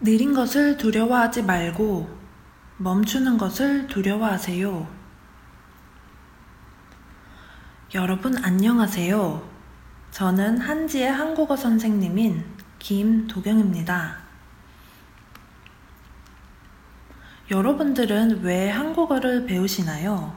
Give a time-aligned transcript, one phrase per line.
[0.00, 2.08] 느린 것을 두려워하지 말고
[2.76, 4.86] 멈추는 것을 두려워하세요.
[7.94, 9.48] 여러분 안녕하세요.
[10.12, 12.44] 저는 한지의 한국어 선생님인
[12.78, 14.18] 김도경입니다.
[17.50, 20.36] 여러분들은 왜 한국어를 배우시나요?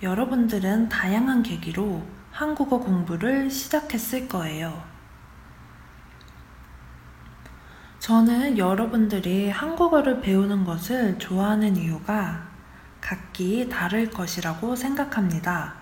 [0.00, 4.99] 여러분들은 다양한 계기로 한국어 공부를 시작했을 거예요.
[8.00, 12.48] 저는 여러분들이 한국어를 배우는 것을 좋아하는 이유가
[12.98, 15.74] 각기 다를 것이라고 생각합니다.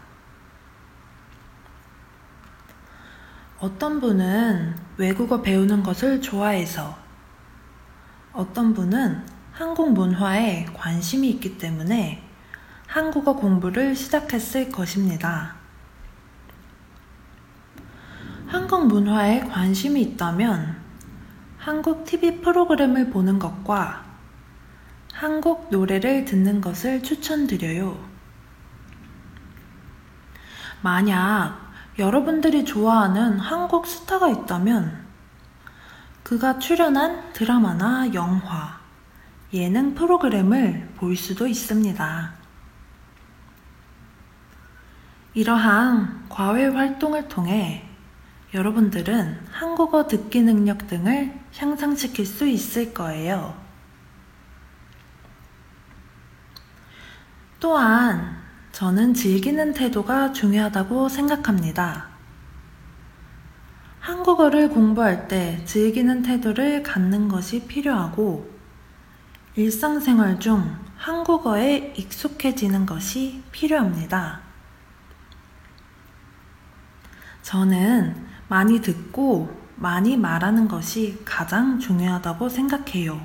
[3.61, 6.98] 어떤 분은 외국어 배우는 것을 좋아해서,
[8.33, 12.25] 어떤 분은 한국 문화에 관심이 있기 때문에
[12.89, 15.55] 한국어 공부를 시작했을 것입니다.
[18.48, 20.77] 한국 문화에 관심이 있다면
[21.59, 24.05] 한국 TV 프로그램을 보는 것과
[25.12, 27.98] 한국 노래를 듣는 것을 추천드려요.
[30.81, 31.59] 만약
[31.98, 35.05] 여러분들이 좋아하는 한국 스타가 있다면
[36.23, 38.78] 그가 출연한 드라마나 영화,
[39.53, 42.33] 예능 프로그램을 볼 수도 있습니다.
[45.34, 47.88] 이러한 과외 활동을 통해
[48.54, 53.54] 여러분들은 한국어 듣기 능력 등을 향상시킬 수 있을 거예요.
[57.60, 58.38] 또한
[58.72, 62.06] 저는 즐기는 태도가 중요하다고 생각합니다.
[64.00, 68.48] 한국어를 공부할 때 즐기는 태도를 갖는 것이 필요하고
[69.56, 74.41] 일상생활 중 한국어에 익숙해지는 것이 필요합니다.
[77.42, 83.20] 저는 많이 듣고 많이 말하는 것이 가장 중요하다고 생각해요.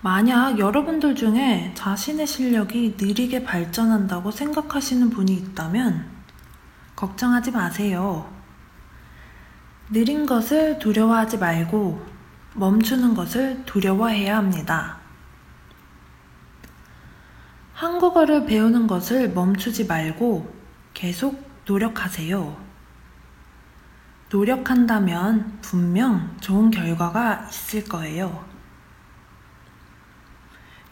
[0.00, 6.08] 만약 여러분들 중에 자신의 실력이 느리게 발전한다고 생각하시는 분이 있다면
[6.94, 8.30] 걱정하지 마세요.
[9.90, 12.06] 느린 것을 두려워하지 말고
[12.54, 14.98] 멈추는 것을 두려워해야 합니다.
[17.72, 20.52] 한국어를 배우는 것을 멈추지 말고
[20.94, 22.56] 계속 노력하세요.
[24.30, 28.46] 노력한다면 분명 좋은 결과가 있을 거예요.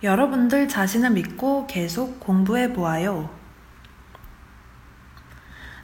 [0.02, 3.34] 여러분들 자신을 믿고 계속 공부해 보아요.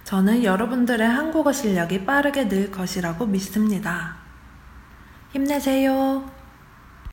[0.04, 4.16] 저는 여러분들의 한국어 실력이 빠르게 늘 것이라고 믿습니다.
[5.32, 6.41] 힘내세요.